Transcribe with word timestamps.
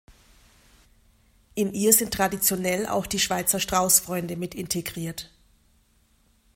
In 1.53 1.73
ihr 1.75 1.93
sind 1.93 2.11
traditionell 2.11 2.87
auch 2.87 3.05
die 3.05 3.19
Schweizer 3.19 3.59
Strauss-Freunde 3.59 4.35
mit 4.35 4.55
integriert. 4.55 5.29